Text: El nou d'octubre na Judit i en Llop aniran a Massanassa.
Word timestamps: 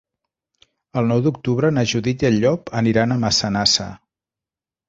El 1.01 1.09
nou 1.11 1.19
d'octubre 1.25 1.71
na 1.77 1.85
Judit 1.93 2.25
i 2.25 2.31
en 2.31 2.39
Llop 2.45 2.75
aniran 2.83 3.15
a 3.17 3.19
Massanassa. 3.27 3.87